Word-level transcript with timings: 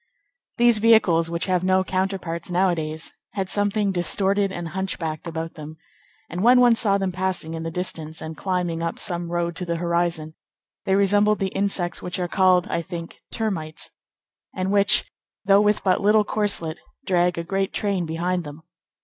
These 0.57 0.79
vehicles, 0.79 1.29
which 1.29 1.45
have 1.45 1.63
no 1.63 1.83
counterparts 1.83 2.49
nowadays, 2.49 3.13
had 3.33 3.49
something 3.49 3.91
distorted 3.91 4.51
and 4.51 4.69
hunchbacked 4.69 5.27
about 5.27 5.53
them; 5.53 5.77
and 6.27 6.41
when 6.41 6.59
one 6.59 6.73
saw 6.75 6.97
them 6.97 7.11
passing 7.11 7.53
in 7.53 7.61
the 7.61 7.69
distance, 7.69 8.19
and 8.19 8.35
climbing 8.35 8.81
up 8.81 8.97
some 8.97 9.31
road 9.31 9.55
to 9.57 9.63
the 9.63 9.75
horizon, 9.75 10.33
they 10.85 10.95
resembled 10.95 11.37
the 11.37 11.49
insects 11.53 12.01
which 12.01 12.17
are 12.17 12.27
called, 12.27 12.67
I 12.67 12.81
think, 12.81 13.19
termites, 13.31 13.91
and 14.55 14.71
which, 14.71 15.05
though 15.45 15.61
with 15.61 15.83
but 15.83 16.01
little 16.01 16.25
corselet, 16.25 16.79
drag 17.05 17.37
a 17.37 17.43
great 17.43 17.71
train 17.71 18.07
behind 18.07 18.43
them. 18.43 18.63